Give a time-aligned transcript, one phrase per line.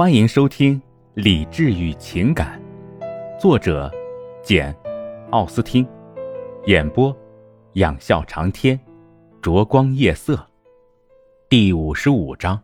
[0.00, 0.80] 欢迎收听
[1.12, 2.58] 《理智与情感》，
[3.38, 3.92] 作者
[4.42, 4.72] 简·
[5.28, 5.86] 奥斯汀，
[6.64, 7.14] 演播
[7.74, 8.80] 仰笑长天，
[9.42, 10.42] 灼光夜色，
[11.50, 12.58] 第五十五章。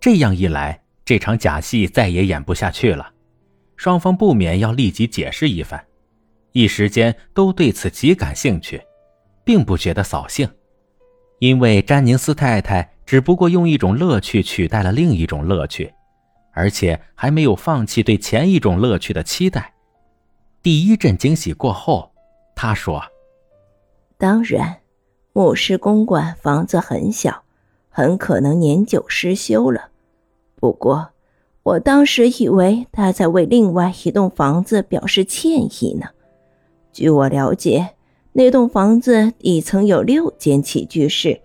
[0.00, 3.12] 这样一来，这场假戏再也演不下去了，
[3.76, 5.84] 双方不免要立即解释一番，
[6.52, 8.80] 一时间都对此极感兴趣，
[9.44, 10.48] 并不觉得扫兴，
[11.40, 15.92] 因为詹宁斯太太只不过用一种乐趣取代了另一种乐趣。
[16.58, 19.74] 而且还没有放弃对前一种乐趣的期待。
[20.60, 22.10] 第一阵惊喜过后，
[22.56, 23.00] 他说
[24.18, 24.80] ：“当然，
[25.32, 27.44] 牧师公馆房子很小，
[27.88, 29.90] 很可能年久失修了。
[30.56, 31.10] 不过，
[31.62, 36.08] 我当时以为他在为另外一栋房子表示歉意呢。
[36.92, 37.90] 据我了解，
[38.32, 41.40] 那栋房子底层有六间起居室。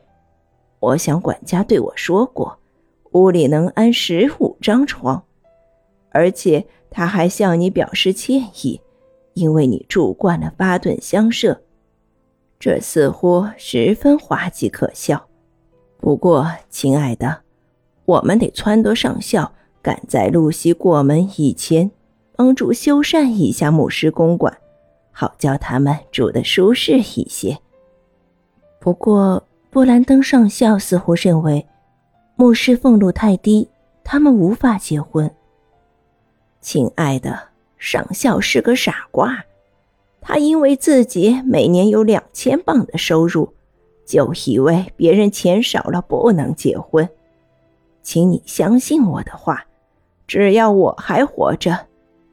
[0.80, 2.58] 我想管家对我说过。”
[3.14, 5.24] 屋里能安十五张床，
[6.10, 8.82] 而且他还向你表示歉意，
[9.36, 11.62] 因为你住惯了巴顿乡舍，
[12.60, 15.28] 这似乎十分滑稽可笑。
[16.00, 17.42] 不过，亲爱的，
[18.06, 21.92] 我们得撺掇上校赶在露西过门以前，
[22.36, 24.58] 帮助修缮一下牧师公馆，
[25.12, 27.60] 好叫他们住得舒适一些。
[28.80, 31.68] 不过，布兰登上校似乎认为。
[32.36, 33.70] 牧师俸禄太低，
[34.04, 35.30] 他们无法结婚。
[36.62, 37.40] 亲爱的
[37.78, 39.46] 上校是个傻瓜，
[40.20, 43.54] 他因为自己每年有两千磅的收入，
[44.06, 47.08] 就以为别人钱少了不能结婚。
[48.02, 49.66] 请你相信我的话，
[50.26, 51.86] 只要我还活着，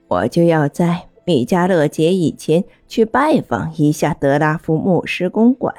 [0.08, 5.74] 我就要在米迦勒节以前去拜访一下德拉夫牧师公馆。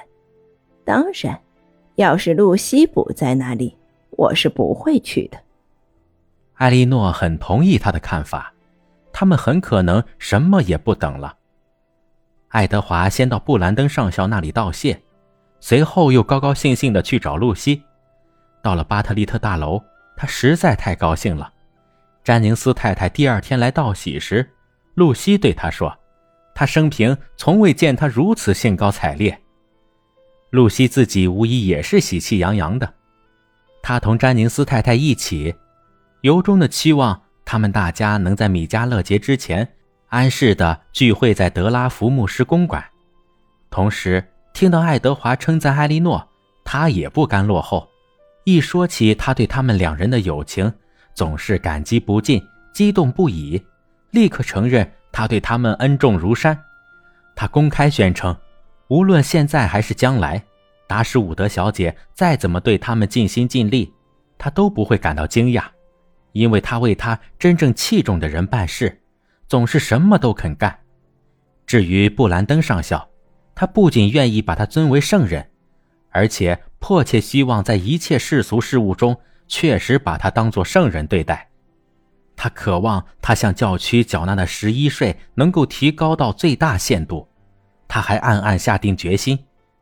[0.86, 1.40] 当然，
[1.96, 3.76] 要是露西不在那里。
[4.22, 5.40] 我是不会去的。
[6.54, 8.54] 艾莉诺很同意他的看法，
[9.12, 11.36] 他们很可能什么也不等了。
[12.50, 15.02] 爱德华先到布兰登上校那里道谢，
[15.60, 17.82] 随后又高高兴兴的去找露西。
[18.62, 19.82] 到了巴特利特大楼，
[20.16, 21.52] 他实在太高兴了。
[22.24, 24.48] 詹宁斯太太第二天来道喜时，
[24.94, 25.98] 露西对他说
[26.54, 29.42] ：“他生平从未见他如此兴高采烈。”
[30.52, 32.94] 露西自己无疑也是喜气洋洋的。
[33.82, 35.56] 他同詹宁斯太太一起，
[36.22, 39.68] 由衷的期望他们大家能在米迦勒节之前
[40.10, 42.84] 安适的聚会在德拉福牧师公馆。
[43.70, 46.28] 同时，听到爱德华称赞艾莉诺，
[46.64, 47.88] 他也不甘落后。
[48.44, 50.72] 一说起他对他们两人的友情，
[51.14, 52.42] 总是感激不尽，
[52.74, 53.62] 激动不已，
[54.12, 56.58] 立刻承认他对他们恩重如山。
[57.36, 58.36] 他公开宣称，
[58.90, 60.44] 无论现在还是将来。
[60.92, 63.94] 达什伍德小姐再怎么对他们尽心尽力，
[64.38, 65.64] 他都不会感到惊讶，
[66.34, 69.02] 因为他为他真正器重的人办事，
[69.48, 70.78] 总是什么都肯干。
[71.66, 73.10] 至于布兰登上校，
[73.56, 75.50] 他不仅愿意把他尊为圣人，
[76.10, 81.48] 而且迫切希望在一切世俗事务中确实把他当作圣人对待。
[82.36, 87.26] 他渴望他向教区缴纳的十一税能够提高到最大限度。
[87.88, 89.40] 他还暗暗下定决心。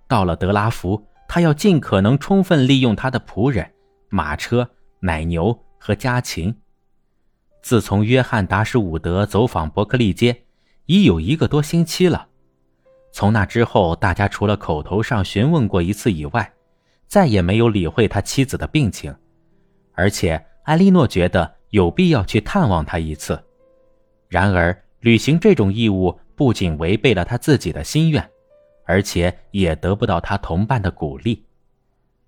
[0.09, 3.71] 到了德拉福，他要尽可能充分利用他的仆人、
[4.09, 4.67] 马车、
[4.99, 6.53] 奶牛和家禽。
[7.61, 10.45] 自从约翰·达什伍德走访伯克利街，
[10.87, 12.27] 已有一个多星期了。
[13.11, 16.51] 从那之后，大家除了口头上询问过一次以外，
[17.07, 19.15] 再也没有理会他妻子的病情。
[19.93, 23.39] 而且，艾莉诺觉得有必要去探望他一次。
[24.27, 28.27] 然而，履行这种义务不仅违背了他自己的心愿。
[28.89, 31.45] 而且也得不到他同伴的鼓励。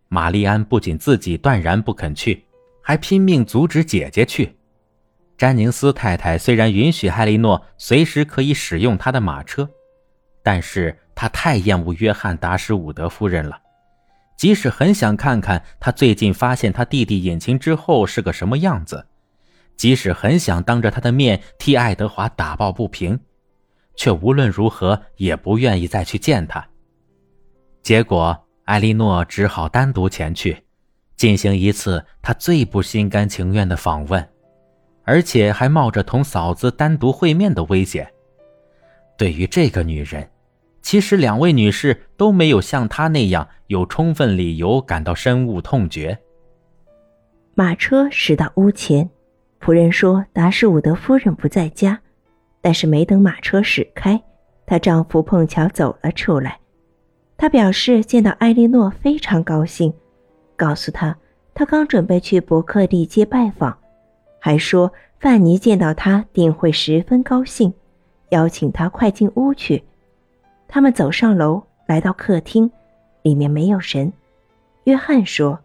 [0.09, 2.45] 玛丽安不仅自己断然不肯去，
[2.83, 4.55] 还拼命阻止姐姐去。
[5.35, 9.67] 詹宁斯太太虽然允许海莉诺随时可以使用他的马车，
[10.44, 13.59] 但是她太厌恶约翰·达什伍德夫人了。
[14.38, 19.07] 即使很想看看他最近发现他弟弟隐情之后是个什么样子，
[19.75, 23.19] 即使很想当着他的面替爱德华打抱不平。
[24.01, 26.68] 却无论如何也不愿意再去见他。
[27.83, 30.57] 结果，艾莉诺只好单独前去，
[31.15, 34.27] 进行一次她最不心甘情愿的访问，
[35.03, 38.12] 而且还冒着同嫂子单独会面的危险。
[39.19, 40.27] 对于这个女人，
[40.81, 46.18] 其实两位女士都没有像她那样有充分理由感到深恶痛绝。
[47.53, 49.07] 马车驶到屋前，
[49.59, 52.01] 仆人说：“达什伍德夫人不在家。”
[52.62, 54.22] 但是没等马车驶开，
[54.66, 56.60] 她丈夫碰巧走了出来。
[57.38, 59.92] 他表示见到艾莉诺非常高兴，
[60.56, 61.18] 告诉她
[61.56, 63.75] 他刚准备去伯克利街拜访，
[64.40, 67.74] 还说范尼见到他定会十分高兴，
[68.30, 69.84] 邀请他快进屋去。
[70.68, 72.72] 他们走上楼，来到客厅，
[73.24, 74.13] 里面没有人。
[74.86, 75.60] 约翰说：“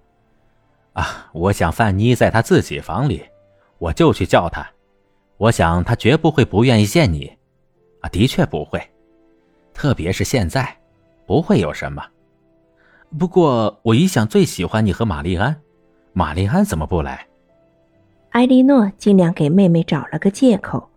[0.95, 3.23] 啊，我想范妮在他自己房里，
[3.79, 4.67] 我就去叫他。
[5.39, 7.31] 我想他绝不会不愿意见你，
[8.01, 8.81] 啊，的确不会，
[9.75, 10.77] 特别是现在，
[11.27, 12.03] 不会有什么。
[13.19, 15.55] 不过我一向最喜欢你和玛丽安，
[16.13, 17.27] 玛丽安怎么不来？”
[18.33, 20.89] 埃莉诺尽量给妹妹找了个借口。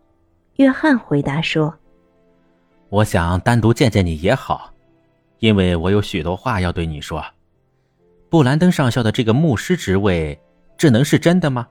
[0.56, 1.74] 约翰回答说
[2.90, 4.74] ：“我想单独见见你也好，
[5.40, 7.24] 因为我有许多话要对你说。”
[8.30, 10.38] 布兰登上校的这个牧师职位，
[10.78, 11.68] 这能是真的吗？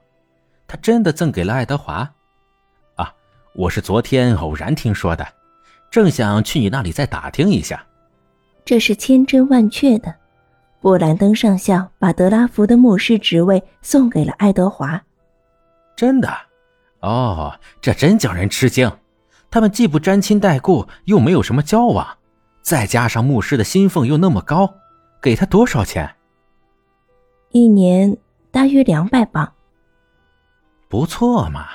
[0.66, 2.10] 他真的赠给了爱德华？
[3.58, 5.26] 啊，我是昨天偶然听说的，
[5.90, 7.84] 正想去你那里再打听一下。
[8.64, 10.14] 这是千真万确的，
[10.80, 15.02] 布兰登上校把德拉福的牧师职位送给了爱德华。
[15.96, 16.32] 真的？
[17.00, 18.90] 哦，这真叫人吃惊。
[19.50, 22.06] 他们既不沾亲带故，又没有什么交往，
[22.62, 24.72] 再加上牧师的薪俸又那么高，
[25.20, 26.14] 给他多少钱？
[27.50, 28.16] 一年
[28.52, 29.50] 大约两百磅，
[30.88, 31.66] 不错嘛。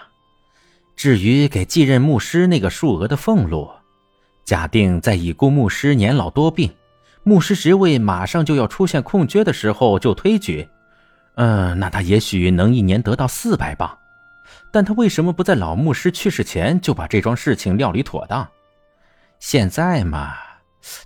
[0.96, 3.70] 至于给继任牧师那个数额的俸禄，
[4.46, 6.74] 假定在已故牧师年老多病，
[7.24, 10.68] 牧师职位马上就要出现空缺的时候就推举，
[11.36, 13.98] 嗯，那他也许能一年得到四百磅。
[14.72, 18.48] 但他为什么不在老牧师去世前就把这桩事情料理妥当？
[19.40, 20.34] 现在嘛，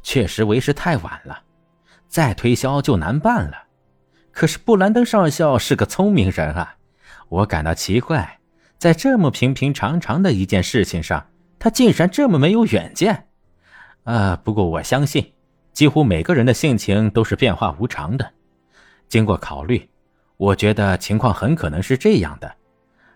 [0.03, 1.39] 确实为时太晚了，
[2.07, 3.57] 再推销就难办了。
[4.31, 6.75] 可是布兰登上校是个聪明人啊，
[7.29, 8.39] 我感到奇怪，
[8.77, 11.27] 在这么平平常常的一件事情上，
[11.57, 13.27] 他竟然这么没有远见。
[14.03, 15.33] 啊，不过我相信，
[15.73, 18.31] 几乎每个人的性情都是变化无常的。
[19.09, 19.89] 经过考虑，
[20.37, 22.53] 我觉得情况很可能是这样的：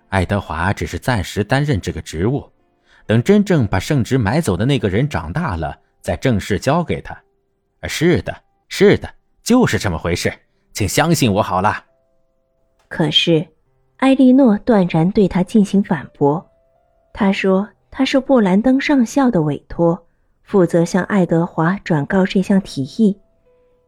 [0.09, 2.51] 爱德华只是暂时担任这个职务，
[3.05, 7.17] 等真正把圣职买走的那个人长大了，再正式交给他。
[7.87, 8.35] 是的，
[8.67, 9.13] 是的，
[9.43, 10.33] 就是这么回事。
[10.73, 11.85] 请相信我好了。
[12.87, 13.47] 可是，
[14.01, 16.43] 埃莉诺断然对他进行反驳。
[17.13, 20.07] 他说：“他受布兰登上校的委托，
[20.41, 23.15] 负责向爱德华转告这项提议，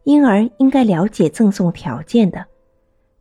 [0.04, 2.46] 因而应该了解赠送条件的。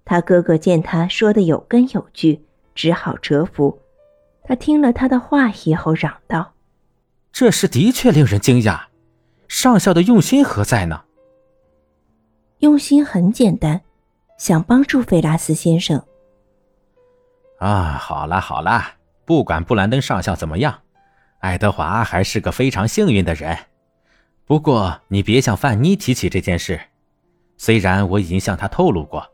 [0.05, 2.45] 他哥哥见他说的有根有据，
[2.75, 3.79] 只好折服。
[4.45, 6.53] 他听了他的话以后，嚷道
[7.33, 8.79] ：‘这事的确令人惊讶，
[9.49, 11.05] 上校的用心何在呢？’”
[12.61, 13.81] 用心很简单，
[14.37, 16.05] 想帮助费拉斯先生。
[17.63, 18.95] 啊，好啦好啦，
[19.25, 20.81] 不管布兰登上校怎么样，
[21.39, 23.57] 爱德华还是个非常幸运的人。
[24.45, 26.81] 不过你别向范妮提起这件事，
[27.57, 29.25] 虽然我已经向他透露过，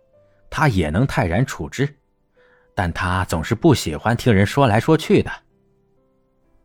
[0.50, 1.88] 他也能泰然处之，
[2.75, 5.30] 但他总是不喜欢听人说来说去的。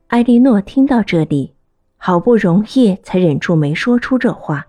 [0.07, 1.55] 艾莉诺听到这里，
[1.95, 4.65] 好不容易才忍住没说出这话。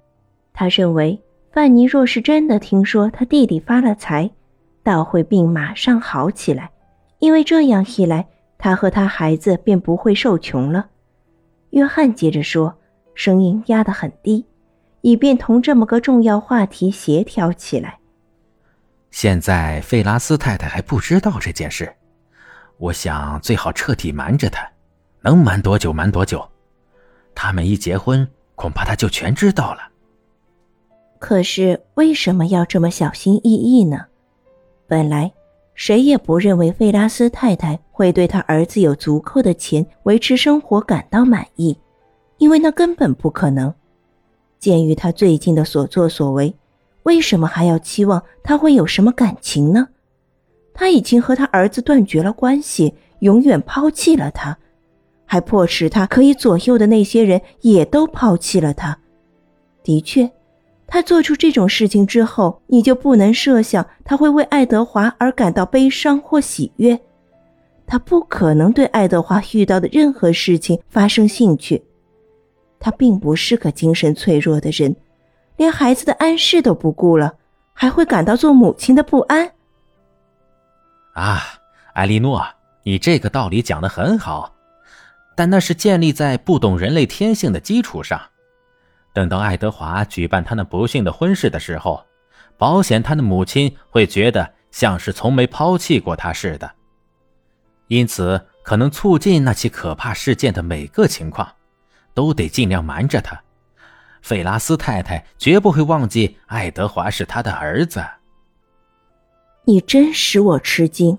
[0.53, 1.21] 他认为。
[1.51, 4.29] 范尼若是真的听说他弟弟发了财，
[4.83, 6.69] 倒会病马上好起来，
[7.19, 8.27] 因为这样一来，
[8.59, 10.89] 他和他孩子便不会受穷了。
[11.71, 12.77] 约翰接着说，
[13.15, 14.45] 声音压得很低，
[15.01, 17.99] 以便同这么个重要话题协调起来。
[19.11, 21.95] 现在费拉斯太太还不知道这件事，
[22.79, 24.69] 我想最好彻底瞒着她，
[25.21, 26.47] 能瞒多久瞒多久。
[27.35, 29.81] 他们一结婚，恐怕她就全知道了。
[31.19, 34.07] 可是为什么要这么小心翼翼呢？
[34.87, 35.33] 本来
[35.75, 41.77] 谁也不认为费拉斯太太会对他儿子有足够的钱维持生活感到满意，
[42.39, 43.75] 因为那根本不可能。
[44.59, 46.55] 鉴于他最近的所作所为，
[47.03, 49.89] 为什么还要期望他会有什么感情呢？
[50.73, 54.57] 他已经和他儿子断绝了关系，永远抛弃了他，
[55.27, 58.99] 还迫使他可以左右的那些人也都抛弃了他。
[59.83, 60.31] 的确。
[60.87, 67.01] 他做出这种事情之后，你就不能设想他会为爱德华而感到悲伤或喜悦。
[67.87, 71.83] 他不可能对爱德华遇到的任何事情发生兴趣。
[72.79, 74.95] 他并不是个精神脆弱的人，
[75.57, 77.35] 连孩子的安适都不顾了，
[77.73, 79.51] 还会感到做母亲的不安。
[81.15, 81.41] 啊，
[81.95, 82.45] 艾莉诺，
[82.83, 84.55] 你这个道理讲得很好，
[85.35, 88.21] 但那是建立在不懂人类天性的基础上。
[89.15, 92.05] 等到爱德华举办他那不幸的婚事的时候，
[92.59, 96.71] 保险他的母亲会觉得像是从没抛弃过他似的。
[97.87, 101.49] 因此，可能促进那起可怕事件的每个情况，
[102.13, 103.41] 都得尽量瞒着他。
[104.21, 108.03] 费拉斯太太绝不会忘记爱德华是他的儿子。
[109.65, 111.17] 你真使我吃惊，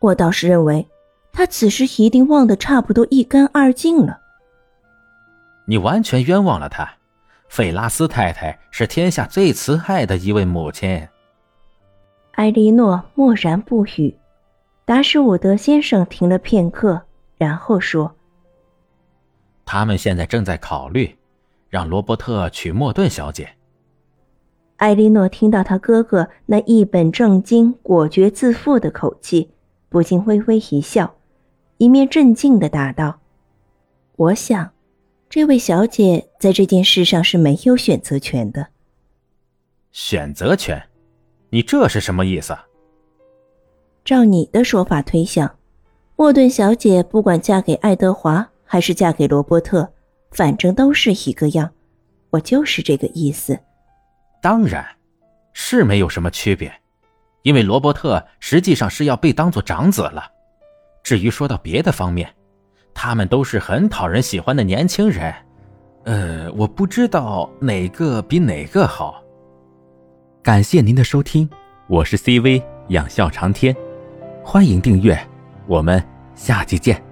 [0.00, 0.86] 我倒是认为，
[1.32, 4.20] 他此时一定忘得差不多一干二净了。
[5.70, 6.96] 你完全冤枉了他。
[7.48, 11.06] 费拉斯太太是天下最慈爱的一位母亲。
[12.32, 14.16] 埃莉诺默然不语。
[14.84, 17.02] 达什伍德先生停了片刻，
[17.38, 18.16] 然后说
[19.64, 21.16] ：“他们现在正在考虑，
[21.68, 23.50] 让罗伯特娶莫顿小姐。”
[24.78, 29.52] 埃莉诺听到他哥哥那一本正经、果决自负的口气，
[29.88, 31.14] 不禁微微一笑，
[31.76, 33.20] 一面镇静的答道
[34.16, 34.72] ：“我想，
[35.30, 38.66] 这位小姐在这件事上是没有选择权的。”
[39.92, 40.82] 选择权？
[41.50, 42.58] 你这是什么意思？
[44.04, 45.56] 照你的说法推想，
[46.16, 49.88] 莫顿小姐不管嫁给爱德华还是嫁给罗伯特，
[50.32, 51.70] 反正都是一个样。
[52.30, 53.56] 我就是这个意思。
[54.42, 54.84] 当然，
[55.52, 56.72] 是没有什么区别，
[57.42, 60.28] 因为罗伯特实际上是要被当做长子了。
[61.04, 62.34] 至于说到别的方面，
[63.02, 65.34] 他们都是很讨人喜欢的年轻人。
[66.04, 69.24] 呃，我不知道哪个比哪个好。
[70.42, 71.48] 感谢您的收听，
[71.88, 73.74] 我是 CV 养笑长天，
[74.44, 75.18] 欢迎订阅，
[75.66, 76.04] 我们
[76.34, 77.09] 下期见。